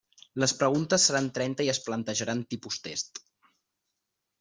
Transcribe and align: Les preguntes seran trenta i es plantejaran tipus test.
Les 0.43 0.53
preguntes 0.61 1.05
seran 1.11 1.29
trenta 1.37 1.67
i 1.69 1.71
es 1.75 1.83
plantejaran 1.91 2.45
tipus 2.55 2.85
test. 2.91 3.25